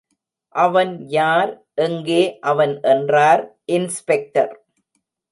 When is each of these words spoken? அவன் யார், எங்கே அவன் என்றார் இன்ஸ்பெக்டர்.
அவன் 0.55 0.93
யார், 1.07 1.51
எங்கே 1.85 2.23
அவன் 2.41 2.73
என்றார் 2.93 3.43
இன்ஸ்பெக்டர். 3.77 4.53